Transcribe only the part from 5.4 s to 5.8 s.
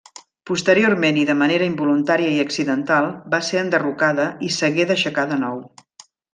nou.